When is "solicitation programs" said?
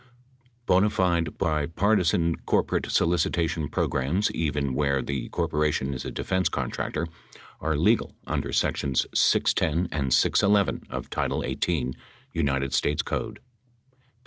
2.89-4.31